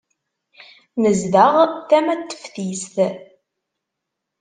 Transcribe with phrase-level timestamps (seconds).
[1.01, 1.53] Nezdeɣ
[1.87, 2.95] tama n teftist.